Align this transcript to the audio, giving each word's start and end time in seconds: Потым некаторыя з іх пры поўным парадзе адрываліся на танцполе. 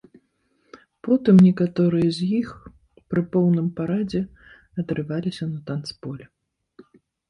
Потым 1.07 1.35
некаторыя 1.47 2.09
з 2.17 2.31
іх 2.39 2.49
пры 3.13 3.21
поўным 3.37 3.71
парадзе 3.79 4.25
адрываліся 4.85 5.43
на 5.55 5.59
танцполе. 5.73 6.25